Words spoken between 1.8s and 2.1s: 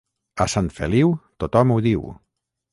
diu.